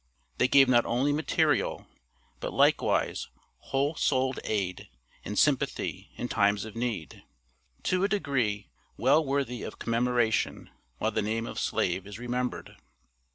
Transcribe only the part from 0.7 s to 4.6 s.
only material, but likewise whole souled